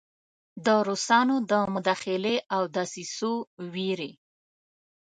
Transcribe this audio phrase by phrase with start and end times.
[0.65, 3.31] د روسانو د مداخلې او دسیسو
[3.73, 4.11] ویرې.